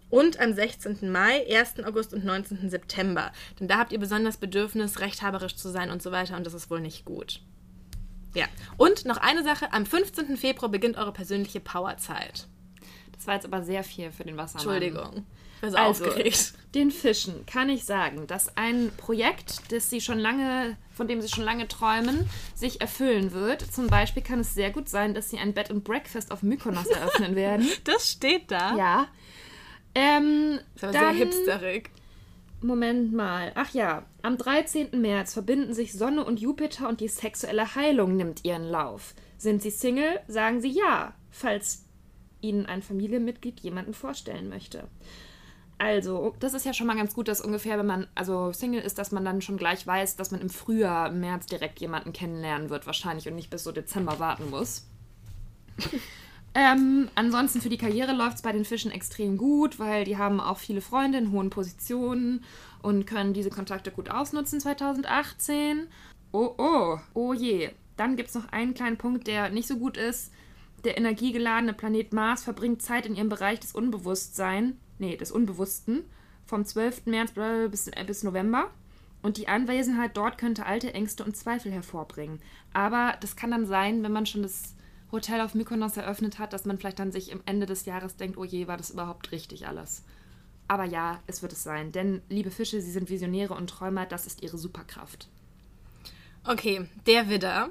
[0.10, 1.12] Und am 16.
[1.12, 1.84] Mai, 1.
[1.86, 2.70] August und 19.
[2.70, 3.32] September.
[3.60, 6.38] Denn da habt ihr besonders Bedürfnis, rechthaberisch zu sein und so weiter.
[6.38, 7.42] Und das ist wohl nicht gut.
[8.36, 8.46] Ja.
[8.78, 9.74] Und noch eine Sache.
[9.74, 10.38] Am 15.
[10.38, 12.48] Februar beginnt eure persönliche Powerzeit.
[13.12, 14.66] Das war jetzt aber sehr viel für den Wassermann.
[14.66, 15.26] Entschuldigung.
[15.64, 16.54] Bin so Also, aufgeregt.
[16.76, 21.30] den Fischen kann ich sagen, dass ein Projekt, das sie schon lange, von dem sie
[21.30, 23.62] schon lange träumen, sich erfüllen wird.
[23.62, 26.88] Zum Beispiel kann es sehr gut sein, dass sie ein Bed and Breakfast auf Mykonos
[26.90, 27.66] eröffnen werden.
[27.86, 28.76] Das steht da.
[28.76, 29.08] Ja.
[29.96, 31.92] Ähm, Das ist aber dann, sehr hipsterig.
[32.60, 33.54] Moment mal.
[33.56, 35.00] Ach ja, am 13.
[35.00, 39.14] März verbinden sich Sonne und Jupiter und die sexuelle Heilung nimmt ihren Lauf.
[39.38, 41.86] Sind sie Single, sagen sie ja, falls
[42.42, 44.90] ihnen ein Familienmitglied jemanden vorstellen möchte.
[45.78, 48.98] Also, das ist ja schon mal ganz gut, dass ungefähr, wenn man also Single ist,
[48.98, 52.70] dass man dann schon gleich weiß, dass man im Frühjahr, im März direkt jemanden kennenlernen
[52.70, 54.88] wird, wahrscheinlich und nicht bis so Dezember warten muss.
[56.56, 60.40] Ähm, ansonsten für die Karriere läuft es bei den Fischen extrem gut, weil die haben
[60.40, 62.44] auch viele Freunde in hohen Positionen
[62.84, 65.88] und können diese Kontakte gut ausnutzen 2018.
[66.32, 67.72] Oh oh, oh je.
[67.98, 70.32] Dann gibt es noch einen kleinen Punkt, der nicht so gut ist.
[70.84, 76.04] Der energiegeladene Planet Mars verbringt Zeit in ihrem Bereich des Unbewusstseins, nee, des Unbewussten,
[76.46, 77.06] vom 12.
[77.06, 77.34] März
[77.70, 78.70] bis, äh, bis November.
[79.22, 82.40] Und die Anwesenheit dort könnte alte Ängste und Zweifel hervorbringen.
[82.74, 84.76] Aber das kann dann sein, wenn man schon das
[85.12, 88.38] Hotel auf Mykonos eröffnet hat, dass man vielleicht dann sich im Ende des Jahres denkt,
[88.38, 90.04] oh je, war das überhaupt richtig alles.
[90.68, 91.92] Aber ja, es wird es sein.
[91.92, 95.30] Denn, liebe Fische, sie sind Visionäre und Träumer, das ist ihre Superkraft.
[96.46, 97.70] Okay, der Widder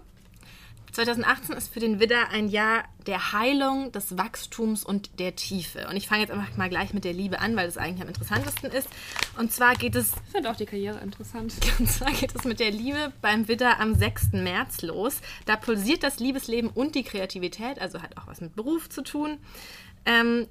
[0.93, 5.89] 2018 ist für den Widder ein Jahr der Heilung, des Wachstums und der Tiefe.
[5.89, 8.09] Und ich fange jetzt einfach mal gleich mit der Liebe an, weil das eigentlich am
[8.09, 8.89] interessantesten ist.
[9.39, 10.13] Und zwar geht es.
[10.27, 11.55] Ich finde auch die Karriere interessant.
[11.79, 14.33] Und zwar geht es mit der Liebe beim Widder am 6.
[14.33, 15.21] März los.
[15.47, 19.39] Da pulsiert das Liebesleben und die Kreativität, also hat auch was mit Beruf zu tun.
[20.05, 20.47] Ähm,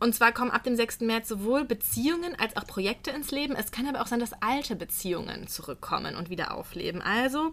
[0.00, 1.00] und zwar kommen ab dem 6.
[1.00, 3.54] März sowohl Beziehungen als auch Projekte ins Leben.
[3.54, 7.02] Es kann aber auch sein, dass alte Beziehungen zurückkommen und wieder aufleben.
[7.02, 7.52] Also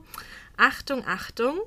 [0.56, 1.60] Achtung, Achtung.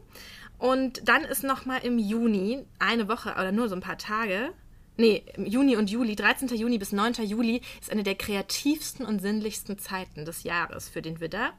[0.58, 4.52] Und dann ist nochmal im Juni, eine Woche oder nur so ein paar Tage,
[4.96, 6.48] nee, im Juni und Juli, 13.
[6.48, 7.14] Juni bis 9.
[7.24, 11.52] Juli, ist eine der kreativsten und sinnlichsten Zeiten des Jahres für den Widder.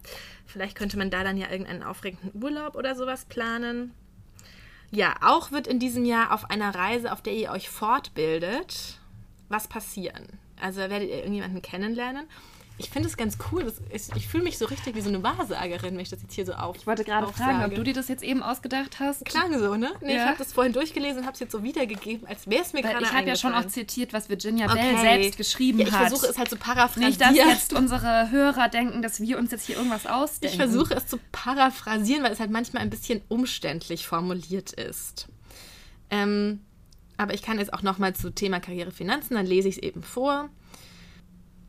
[0.46, 3.94] Vielleicht könnte man da dann ja irgendeinen aufregenden Urlaub oder sowas planen.
[4.92, 9.00] Ja, auch wird in diesem Jahr auf einer Reise, auf der ihr euch fortbildet,
[9.52, 10.28] was passieren.
[10.60, 12.28] Also werdet ihr irgendjemanden kennenlernen
[12.84, 13.64] ich finde es ganz cool.
[13.64, 16.46] Das, ich, fühle mich so richtig wie so eine Wahrsagerin, wenn ich das jetzt hier
[16.46, 16.76] so auf.
[16.76, 19.24] Ich wollte gerade fragen, ob du dir das jetzt eben ausgedacht hast.
[19.26, 19.92] Klang so, ne?
[20.02, 20.24] Nee, ja.
[20.24, 22.82] ich habe das vorhin durchgelesen und habe es jetzt so wiedergegeben, als wäre es mir
[22.82, 24.94] gerade Ich habe ja schon auch zitiert, was Virginia okay.
[24.94, 26.02] Bell selbst geschrieben ja, ich hat.
[26.04, 27.10] Ich versuche es halt zu paraphrasieren.
[27.10, 30.56] Nicht, dass jetzt unsere Hörer denken, dass wir uns jetzt hier irgendwas ausdenken.
[30.56, 35.28] Ich versuche es zu paraphrasieren, weil es halt manchmal ein bisschen umständlich formuliert ist.
[36.10, 36.62] Ähm,
[37.22, 40.02] aber ich kann jetzt auch nochmal zu Thema Karriere Finanzen, dann lese ich es eben
[40.02, 40.50] vor.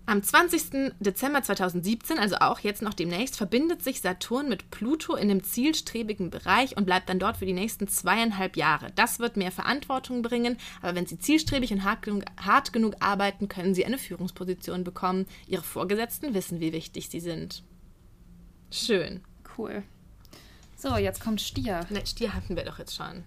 [0.05, 0.95] Am 20.
[0.99, 6.31] Dezember 2017, also auch jetzt noch demnächst, verbindet sich Saturn mit Pluto in dem zielstrebigen
[6.31, 8.91] Bereich und bleibt dann dort für die nächsten zweieinhalb Jahre.
[8.97, 13.47] Das wird mehr Verantwortung bringen, aber wenn Sie zielstrebig und hart genug, hart genug arbeiten,
[13.49, 15.27] können Sie eine Führungsposition bekommen.
[15.47, 17.63] Ihre Vorgesetzten wissen, wie wichtig Sie sind.
[18.71, 19.21] Schön.
[19.57, 19.85] Cool.
[20.77, 21.87] So, jetzt kommt Stier.
[21.91, 23.25] Ne, Stier hatten wir doch jetzt schon.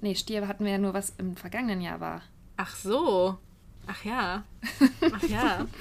[0.00, 2.22] Nee, Stier hatten wir ja nur, was im vergangenen Jahr war.
[2.56, 3.38] Ach so.
[3.86, 4.44] Ach ja.
[5.12, 5.66] Ach ja.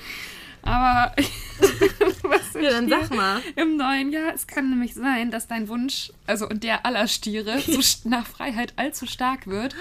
[0.67, 1.15] Aber
[2.23, 3.41] was ja, dann sag mal.
[3.56, 7.60] Im neuen Jahr, es kann nämlich sein, dass dein Wunsch, also und der aller Stiere,
[7.62, 9.75] so nach Freiheit allzu stark wird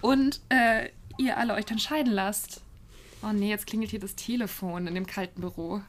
[0.00, 2.62] und äh, ihr alle euch dann scheiden lasst.
[3.22, 5.80] Oh nee, jetzt klingelt hier das Telefon in dem kalten Büro.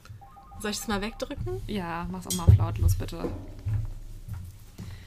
[0.60, 1.62] Soll ich das mal wegdrücken?
[1.66, 3.32] Ja, mach's auch mal auf lautlos, bitte.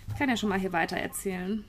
[0.09, 1.65] Ich kann ja schon mal hier weiter erzählen.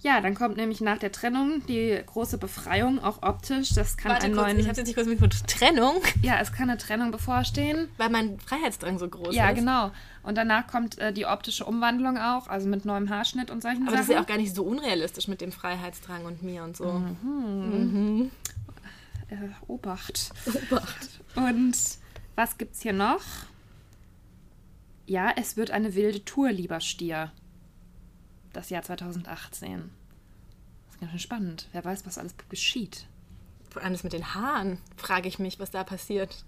[0.00, 3.70] Ja, dann kommt nämlich nach der Trennung die große Befreiung, auch optisch.
[3.70, 4.58] Das kann Warte einen kurz, neuen.
[4.58, 6.02] Ich habe jetzt nicht kurz mit Trennung.
[6.22, 7.88] Ja, es kann eine Trennung bevorstehen.
[7.96, 9.50] Weil mein Freiheitsdrang so groß ja, ist.
[9.50, 9.90] Ja, genau.
[10.22, 13.92] Und danach kommt äh, die optische Umwandlung auch, also mit neuem Haarschnitt und solchen Aber
[13.92, 13.94] Sachen.
[13.94, 16.76] Aber das ist ja auch gar nicht so unrealistisch mit dem Freiheitsdrang und mir und
[16.76, 16.84] so.
[16.84, 17.18] Mhm.
[17.22, 18.30] Mhm.
[19.28, 20.30] Äh, Obacht.
[20.70, 21.20] Obacht.
[21.36, 21.76] Und
[22.34, 23.22] was gibt's hier noch?
[25.06, 27.32] Ja, es wird eine wilde Tour, lieber Stier
[28.56, 29.90] das Jahr 2018.
[30.86, 31.68] Das ist ganz schön spannend.
[31.72, 33.06] Wer weiß, was alles geschieht.
[33.70, 36.44] Vor allem das mit den Haaren, frage ich mich, was da passiert.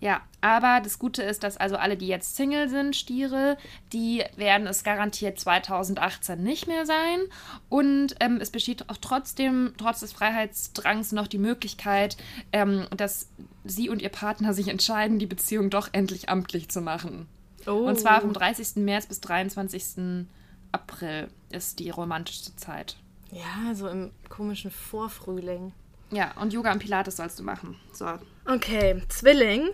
[0.00, 3.56] Ja, aber das Gute ist, dass also alle, die jetzt Single sind, Stiere,
[3.92, 7.20] die werden es garantiert 2018 nicht mehr sein.
[7.68, 12.16] Und ähm, es besteht auch trotzdem, trotz des Freiheitsdrangs, noch die Möglichkeit,
[12.52, 13.28] ähm, dass
[13.64, 17.26] sie und ihr Partner sich entscheiden, die Beziehung doch endlich amtlich zu machen.
[17.66, 17.70] Oh.
[17.70, 18.84] Und zwar vom 30.
[18.84, 20.26] März bis 23.
[20.72, 22.96] April ist die romantischste Zeit.
[23.30, 25.72] Ja, so im komischen Vorfrühling.
[26.10, 27.76] Ja, und Yoga und Pilates sollst du machen.
[27.92, 28.06] So.
[28.46, 29.70] Okay, Zwilling.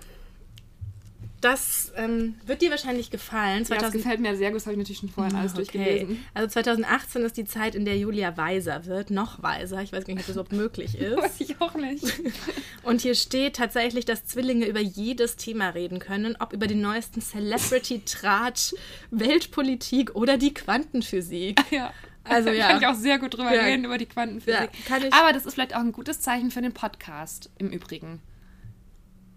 [1.40, 3.64] Das ähm, wird dir wahrscheinlich gefallen.
[3.64, 3.70] 2000...
[3.70, 5.62] Ja, das gefällt mir sehr gut, das habe ich natürlich schon vorhin alles okay.
[5.62, 6.24] durchgelesen.
[6.34, 9.80] Also 2018 ist die Zeit, in der Julia weiser wird, noch weiser.
[9.80, 11.16] Ich weiß gar nicht, ob das überhaupt möglich ist.
[11.16, 12.04] weiß ich auch nicht.
[12.82, 17.22] Und hier steht tatsächlich, dass Zwillinge über jedes Thema reden können, ob über den neuesten
[17.22, 18.74] Celebrity-Tratsch,
[19.10, 21.58] Weltpolitik oder die Quantenphysik.
[21.70, 21.92] Ja.
[22.24, 22.68] Also ja.
[22.68, 23.62] Kann ich auch sehr gut drüber ja.
[23.62, 24.70] reden, über die Quantenphysik.
[24.88, 28.20] Ja, Aber das ist vielleicht auch ein gutes Zeichen für den Podcast, im Übrigen.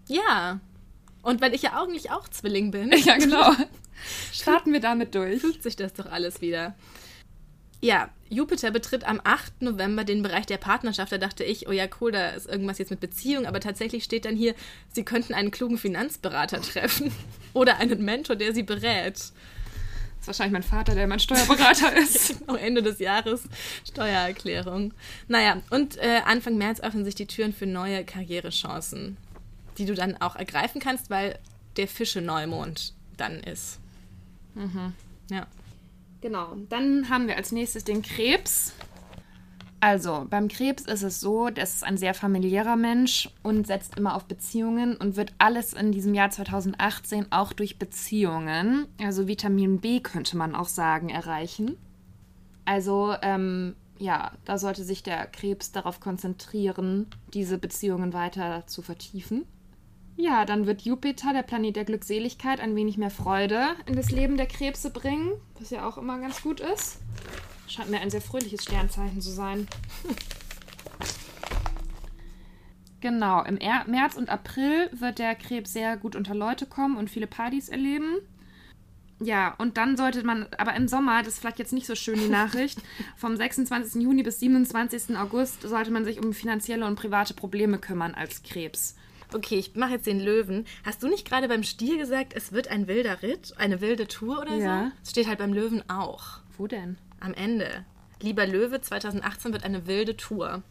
[0.10, 0.60] Ja,
[1.24, 2.92] und weil ich ja eigentlich auch Zwilling bin.
[3.04, 3.52] Ja, genau.
[4.32, 5.42] Starten wir damit durch.
[5.42, 6.76] Fügt sich das doch alles wieder.
[7.82, 9.62] Ja, Jupiter betritt am 8.
[9.62, 11.12] November den Bereich der Partnerschaft.
[11.12, 13.46] Da dachte ich, oh ja, cool, da ist irgendwas jetzt mit Beziehung.
[13.46, 14.54] Aber tatsächlich steht dann hier,
[14.94, 17.12] Sie könnten einen klugen Finanzberater treffen
[17.54, 19.16] oder einen Mentor, der Sie berät.
[19.18, 19.34] ist
[20.26, 22.38] wahrscheinlich mein Vater, der mein Steuerberater ist.
[22.48, 23.44] Am Ende des Jahres
[23.86, 24.94] Steuererklärung.
[25.28, 29.18] Naja, und äh, Anfang März öffnen sich die Türen für neue Karrierechancen,
[29.78, 31.40] die du dann auch ergreifen kannst, weil
[31.78, 33.80] der Fische-Neumond dann ist.
[34.56, 34.94] Mhm.
[35.30, 35.48] Ja.
[36.22, 36.56] Genau.
[36.70, 38.74] Dann haben wir als nächstes den Krebs.
[39.82, 44.16] Also, beim Krebs ist es so, das ist ein sehr familiärer Mensch und setzt immer
[44.16, 50.00] auf Beziehungen und wird alles in diesem Jahr 2018 auch durch Beziehungen, also Vitamin B
[50.00, 51.76] könnte man auch sagen, erreichen.
[52.64, 59.46] Also, ähm, ja, da sollte sich der Krebs darauf konzentrieren, diese Beziehungen weiter zu vertiefen.
[60.16, 64.38] Ja, dann wird Jupiter, der Planet der Glückseligkeit, ein wenig mehr Freude in das Leben
[64.38, 67.00] der Krebse bringen, was ja auch immer ganz gut ist.
[67.68, 69.68] Scheint mir ein sehr fröhliches Sternzeichen zu sein.
[73.02, 77.10] genau, im er März und April wird der Krebs sehr gut unter Leute kommen und
[77.10, 78.20] viele Partys erleben.
[79.20, 82.20] Ja, und dann sollte man, aber im Sommer, das ist vielleicht jetzt nicht so schön
[82.20, 82.80] die Nachricht,
[83.16, 84.04] vom 26.
[84.04, 85.18] Juni bis 27.
[85.18, 88.96] August sollte man sich um finanzielle und private Probleme kümmern als Krebs.
[89.34, 90.66] Okay, ich mache jetzt den Löwen.
[90.86, 94.42] Hast du nicht gerade beim Stier gesagt, es wird ein wilder Ritt, eine wilde Tour
[94.42, 94.86] oder ja.
[94.86, 94.92] so?
[95.02, 96.40] Das steht halt beim Löwen auch.
[96.58, 96.98] Wo denn?
[97.24, 97.86] am Ende.
[98.22, 100.62] Lieber Löwe 2018 wird eine wilde Tour.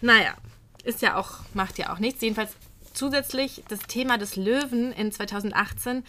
[0.00, 0.34] Naja,
[0.82, 2.22] ist ja auch, macht ja auch nichts.
[2.22, 2.56] Jedenfalls
[2.92, 6.04] zusätzlich das Thema des Löwen in 2018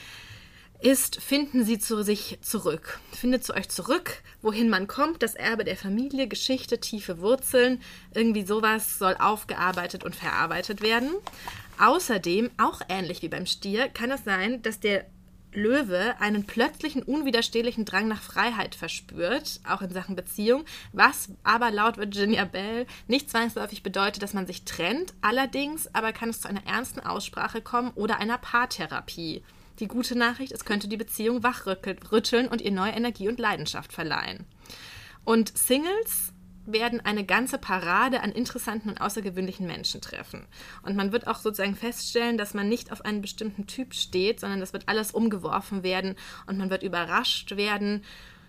[0.81, 2.99] ist, finden Sie zu sich zurück.
[3.11, 7.81] Findet zu euch zurück, wohin man kommt, das Erbe der Familie, Geschichte, tiefe Wurzeln,
[8.13, 11.11] irgendwie sowas soll aufgearbeitet und verarbeitet werden.
[11.79, 15.05] Außerdem, auch ähnlich wie beim Stier, kann es sein, dass der
[15.53, 20.63] Löwe einen plötzlichen, unwiderstehlichen Drang nach Freiheit verspürt, auch in Sachen Beziehung,
[20.93, 25.13] was aber laut Virginia Bell nicht zwangsläufig bedeutet, dass man sich trennt.
[25.21, 29.43] Allerdings aber kann es zu einer ernsten Aussprache kommen oder einer Paartherapie.
[29.81, 34.45] Die gute Nachricht, es könnte die Beziehung wachrütteln und ihr neue Energie und Leidenschaft verleihen.
[35.25, 36.33] Und Singles
[36.67, 40.45] werden eine ganze Parade an interessanten und außergewöhnlichen Menschen treffen.
[40.83, 44.59] Und man wird auch sozusagen feststellen, dass man nicht auf einen bestimmten Typ steht, sondern
[44.59, 46.15] das wird alles umgeworfen werden
[46.45, 48.03] und man wird überrascht werden.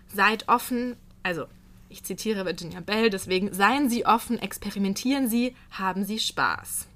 [0.07, 1.47] Seid offen, also
[1.89, 6.87] ich zitiere Virginia Bell, deswegen seien Sie offen, experimentieren Sie, haben Sie Spaß.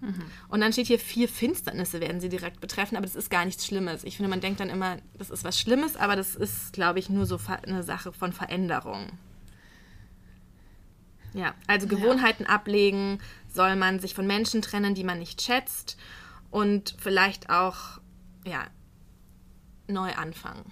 [0.00, 0.22] Mhm.
[0.48, 3.66] Und dann steht hier, vier Finsternisse werden sie direkt betreffen, aber das ist gar nichts
[3.66, 4.04] Schlimmes.
[4.04, 7.08] Ich finde, man denkt dann immer, das ist was Schlimmes, aber das ist, glaube ich,
[7.08, 9.06] nur so eine Sache von Veränderung.
[11.34, 12.48] Ja, also Gewohnheiten ja.
[12.50, 13.18] ablegen,
[13.52, 15.96] soll man sich von Menschen trennen, die man nicht schätzt
[16.50, 18.00] und vielleicht auch,
[18.46, 18.66] ja,
[19.88, 20.64] neu anfangen.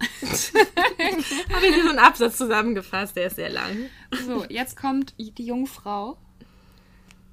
[0.22, 3.90] Habe ich hier so einen Absatz zusammengefasst, der ist sehr lang.
[4.26, 6.16] So, jetzt kommt die Jungfrau.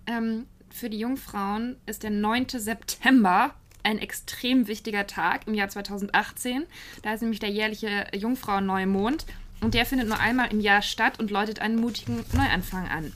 [0.06, 2.50] Ähm, für die Jungfrauen ist der 9.
[2.50, 6.66] September ein extrem wichtiger Tag im Jahr 2018.
[7.02, 9.26] Da ist nämlich der jährliche Jungfrau-Neumond
[9.62, 13.12] und der findet nur einmal im Jahr statt und läutet einen mutigen Neuanfang an.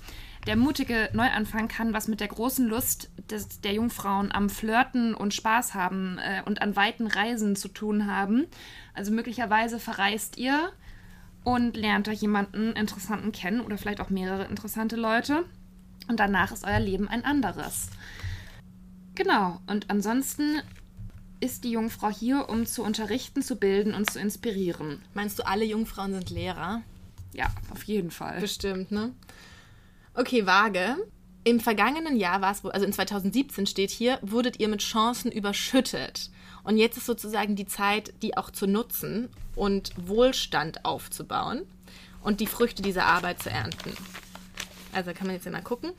[0.48, 5.36] Der mutige Neuanfang kann was mit der großen Lust des, der Jungfrauen am Flirten und
[5.36, 8.48] Spaß haben äh, und an weiten Reisen zu tun haben.
[8.96, 10.72] Also möglicherweise verreist ihr
[11.44, 15.46] und lernt euch jemanden interessanten kennen oder vielleicht auch mehrere interessante Leute.
[16.08, 17.90] Und danach ist euer Leben ein anderes.
[19.16, 19.60] Genau.
[19.68, 20.62] Und ansonsten
[21.40, 25.02] ist die Jungfrau hier, um zu unterrichten, zu bilden und zu inspirieren.
[25.14, 26.82] Meinst du, alle Jungfrauen sind Lehrer?
[27.34, 28.40] Ja, auf jeden Fall.
[28.40, 29.14] Bestimmt, ne?
[30.14, 30.98] Okay, Waage.
[31.44, 36.30] Im vergangenen Jahr war es also in 2017 steht hier, wurdet ihr mit Chancen überschüttet.
[36.64, 41.64] Und jetzt ist sozusagen die Zeit, die auch zu nutzen und Wohlstand aufzubauen
[42.22, 43.92] und die Früchte dieser Arbeit zu ernten.
[44.94, 45.92] Also kann man jetzt ja mal gucken.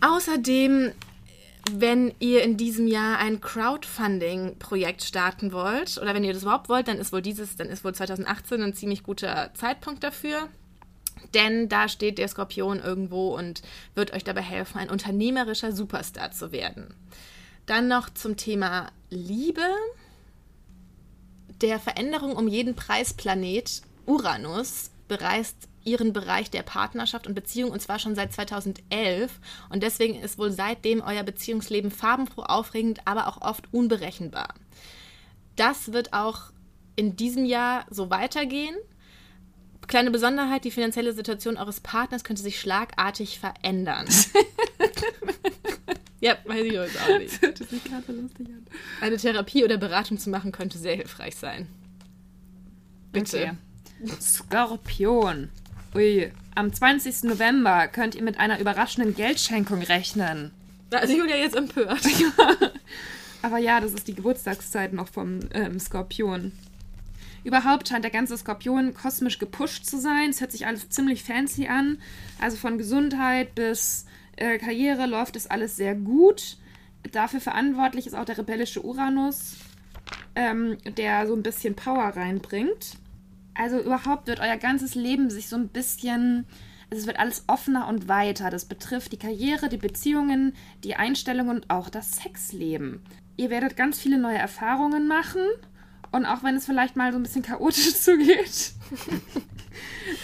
[0.00, 0.92] Außerdem
[1.70, 6.88] wenn ihr in diesem Jahr ein Crowdfunding-Projekt starten wollt, oder wenn ihr das überhaupt wollt,
[6.88, 10.48] dann ist wohl dieses, dann ist wohl 2018 ein ziemlich guter Zeitpunkt dafür.
[11.34, 13.62] Denn da steht der Skorpion irgendwo und
[13.94, 16.94] wird euch dabei helfen, ein unternehmerischer Superstar zu werden.
[17.66, 19.66] Dann noch zum Thema Liebe.
[21.60, 27.98] Der Veränderung um jeden Preisplanet Uranus bereist ihren Bereich der Partnerschaft und Beziehung und zwar
[27.98, 29.40] schon seit 2011
[29.70, 34.54] und deswegen ist wohl seitdem euer Beziehungsleben farbenfroh, aufregend, aber auch oft unberechenbar.
[35.56, 36.52] Das wird auch
[36.96, 38.74] in diesem Jahr so weitergehen.
[39.86, 44.06] Kleine Besonderheit, die finanzielle Situation eures Partners könnte sich schlagartig verändern.
[46.20, 47.42] ja, weiß ich jetzt auch nicht.
[47.42, 48.66] Das sich gerade lustig an.
[49.00, 51.66] Eine Therapie oder Beratung zu machen könnte sehr hilfreich sein.
[53.12, 53.56] Bitte.
[54.02, 54.16] Okay.
[54.20, 55.50] Skorpion.
[55.92, 57.24] Ui, am 20.
[57.24, 60.52] November könnt ihr mit einer überraschenden Geldschenkung rechnen.
[60.88, 62.00] Da ist Julia jetzt empört.
[63.42, 66.52] Aber ja, das ist die Geburtstagszeit noch vom ähm, Skorpion.
[67.42, 70.30] Überhaupt scheint der ganze Skorpion kosmisch gepusht zu sein.
[70.30, 71.98] Es hört sich alles ziemlich fancy an.
[72.40, 76.56] Also von Gesundheit bis äh, Karriere läuft es alles sehr gut.
[77.10, 79.56] Dafür verantwortlich ist auch der rebellische Uranus,
[80.36, 82.96] ähm, der so ein bisschen Power reinbringt.
[83.54, 86.46] Also überhaupt wird euer ganzes Leben sich so ein bisschen,
[86.90, 88.50] also es wird alles offener und weiter.
[88.50, 93.02] Das betrifft die Karriere, die Beziehungen, die Einstellung und auch das Sexleben.
[93.36, 95.42] Ihr werdet ganz viele neue Erfahrungen machen
[96.12, 98.72] und auch wenn es vielleicht mal so ein bisschen chaotisch zugeht,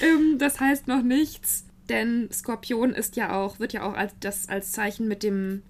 [0.02, 4.48] ähm, das heißt noch nichts, denn Skorpion ist ja auch, wird ja auch als das
[4.48, 5.62] als Zeichen mit dem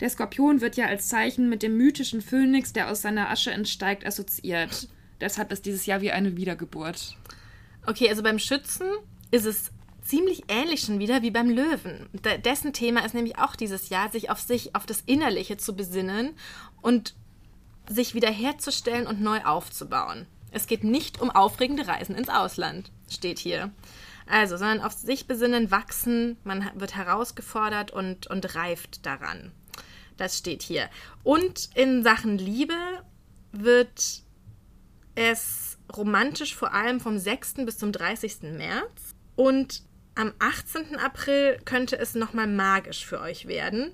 [0.00, 4.04] der Skorpion wird ja als Zeichen mit dem mythischen Phönix, der aus seiner Asche entsteigt,
[4.04, 4.88] assoziiert.
[5.22, 7.16] Deshalb ist dieses Jahr wie eine Wiedergeburt.
[7.86, 8.88] Okay, also beim Schützen
[9.30, 9.70] ist es
[10.02, 12.08] ziemlich ähnlich schon wieder wie beim Löwen.
[12.12, 15.76] D dessen Thema ist nämlich auch dieses Jahr, sich auf sich, auf das Innerliche zu
[15.76, 16.34] besinnen
[16.80, 17.14] und
[17.88, 20.26] sich wiederherzustellen und neu aufzubauen.
[20.50, 23.70] Es geht nicht um aufregende Reisen ins Ausland, steht hier.
[24.26, 29.52] Also, sondern auf sich besinnen, wachsen, man wird herausgefordert und, und reift daran.
[30.16, 30.88] Das steht hier.
[31.22, 32.74] Und in Sachen Liebe
[33.52, 34.22] wird
[35.14, 37.54] es romantisch vor allem vom 6.
[37.64, 38.42] bis zum 30.
[38.42, 39.14] März.
[39.36, 39.82] Und
[40.14, 40.96] am 18.
[40.96, 43.92] April könnte es nochmal magisch für euch werden.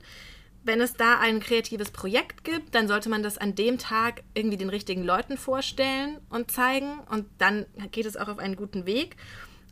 [0.64, 4.56] Wenn es da ein kreatives Projekt gibt, dann sollte man das an dem Tag irgendwie
[4.56, 6.98] den richtigen Leuten vorstellen und zeigen.
[7.10, 9.16] Und dann geht es auch auf einen guten Weg.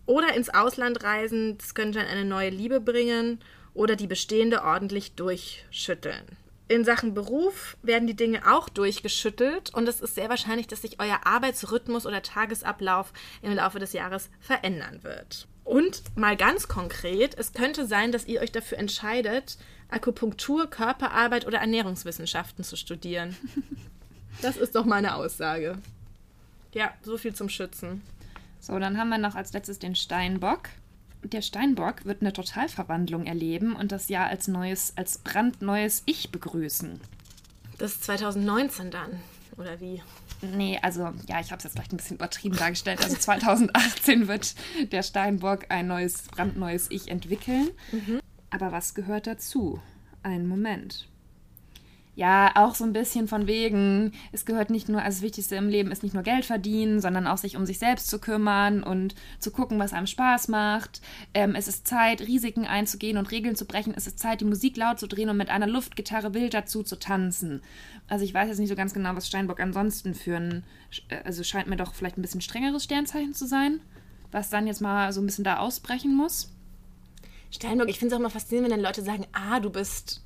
[0.06, 3.40] Oder ins Ausland reisen, das könnte eine neue Liebe bringen
[3.74, 6.24] oder die bestehende ordentlich durchschütteln.
[6.68, 10.98] In Sachen Beruf werden die Dinge auch durchgeschüttelt und es ist sehr wahrscheinlich, dass sich
[10.98, 15.46] euer Arbeitsrhythmus oder Tagesablauf im Laufe des Jahres verändern wird.
[15.64, 21.58] Und mal ganz konkret, es könnte sein, dass ihr euch dafür entscheidet, Akupunktur, Körperarbeit oder
[21.58, 23.36] Ernährungswissenschaften zu studieren.
[24.42, 25.78] Das ist doch meine Aussage.
[26.74, 28.02] Ja, so viel zum Schützen.
[28.60, 30.68] So, dann haben wir noch als letztes den Steinbock
[31.22, 37.00] der Steinbock wird eine Totalverwandlung erleben und das Jahr als neues, als brandneues Ich begrüßen.
[37.78, 39.20] Das ist 2019 dann,
[39.56, 40.02] oder wie?
[40.42, 43.02] Nee, also ja, ich habe es jetzt vielleicht ein bisschen übertrieben dargestellt.
[43.02, 44.54] Also 2018 wird
[44.92, 47.70] der Steinbock ein neues, brandneues Ich entwickeln.
[47.92, 48.20] Mhm.
[48.50, 49.80] Aber was gehört dazu?
[50.22, 51.08] Ein Moment
[52.16, 55.68] ja, auch so ein bisschen von wegen, es gehört nicht nur, also das Wichtigste im
[55.68, 59.14] Leben ist nicht nur Geld verdienen, sondern auch sich um sich selbst zu kümmern und
[59.38, 61.02] zu gucken, was einem Spaß macht.
[61.34, 63.92] Ähm, es ist Zeit, Risiken einzugehen und Regeln zu brechen.
[63.94, 66.98] Es ist Zeit, die Musik laut zu drehen und mit einer Luftgitarre wild dazu zu
[66.98, 67.60] tanzen.
[68.08, 70.64] Also ich weiß jetzt nicht so ganz genau, was Steinbock ansonsten für ein,
[71.08, 73.80] äh, also scheint mir doch vielleicht ein bisschen strengeres Sternzeichen zu sein,
[74.32, 76.50] was dann jetzt mal so ein bisschen da ausbrechen muss.
[77.50, 80.22] Steinbock, ich finde es auch immer faszinierend, wenn dann Leute sagen, ah, du bist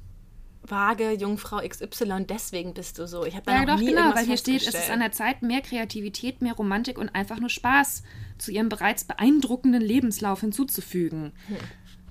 [0.62, 3.24] vage Jungfrau XY, deswegen bist du so.
[3.24, 5.12] Ich habe da ja, noch doch, nie genau, weil hier steht, es ist an der
[5.12, 8.02] Zeit, mehr Kreativität, mehr Romantik und einfach nur Spaß
[8.38, 11.32] zu ihrem bereits beeindruckenden Lebenslauf hinzuzufügen.
[11.48, 11.56] Hm.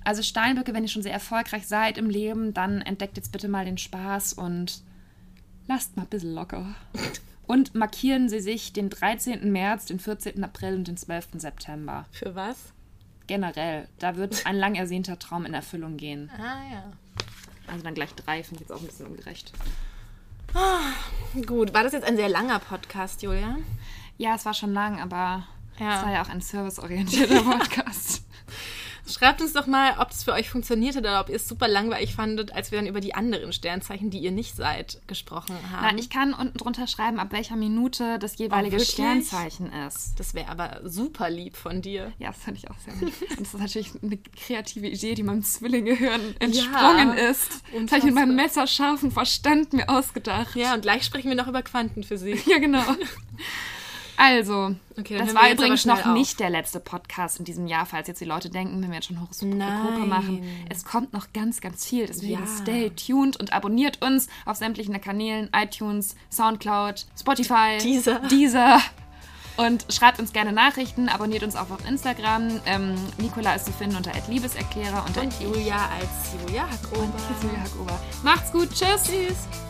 [0.04, 3.64] Also Steinböcke, wenn ihr schon sehr erfolgreich seid im Leben, dann entdeckt jetzt bitte mal
[3.64, 4.82] den Spaß und
[5.68, 6.74] lasst mal ein bisschen locker.
[7.46, 9.50] Und markieren Sie sich den 13.
[9.50, 10.44] März, den 14.
[10.44, 11.30] April und den 12.
[11.38, 12.06] September.
[12.12, 12.72] Für was?
[13.26, 13.88] Generell.
[13.98, 16.30] Da wird ein lang ersehnter Traum in Erfüllung gehen.
[16.38, 16.92] Ah ja.
[17.70, 19.52] Also dann gleich drei, finde ich jetzt auch ein bisschen ungerecht.
[20.54, 23.56] Oh, gut, war das jetzt ein sehr langer Podcast, Julia?
[24.18, 25.46] Ja, es war schon lang, aber
[25.78, 25.98] ja.
[25.98, 28.22] es war ja auch ein serviceorientierter Podcast.
[29.10, 31.68] Schreibt uns doch mal, ob es für euch funktioniert hat oder ob ihr es super
[31.68, 35.82] langweilig fandet, als wir dann über die anderen Sternzeichen, die ihr nicht seid, gesprochen haben.
[35.82, 40.18] Nein, ich kann unten drunter schreiben, ab welcher Minute das jeweilige oh, Sternzeichen ist.
[40.18, 42.12] Das wäre aber super lieb von dir.
[42.18, 43.14] Ja, das fand ich auch sehr lieb.
[43.30, 47.62] Und das ist natürlich eine kreative Idee, die meinem Zwillingehirn entsprungen ja, ist.
[47.72, 50.56] Das habe ich in meinem messerscharfen Verstand mir ausgedacht.
[50.56, 52.46] Ja, und gleich sprechen wir noch über Quantenphysik.
[52.46, 52.84] Ja, genau.
[54.22, 56.12] Also, okay, das war übrigens noch auf.
[56.12, 59.06] nicht der letzte Podcast in diesem Jahr, falls jetzt die Leute denken, wenn wir jetzt
[59.06, 60.42] schon Horoskope machen.
[60.68, 62.06] Es kommt noch ganz, ganz viel.
[62.06, 62.46] Deswegen ja.
[62.46, 68.20] stay tuned und abonniert uns auf sämtlichen Kanälen: iTunes, Soundcloud, Spotify, Deezer.
[68.30, 68.80] Deezer.
[69.56, 72.60] Und schreibt uns gerne Nachrichten, abonniert uns auch auf Instagram.
[72.66, 78.00] Ähm, Nicola ist zu finden unter Liebeserklärer und, und Julia als Julia Hackover.
[78.22, 79.04] Macht's gut, tschüss.
[79.04, 79.69] Tschüss.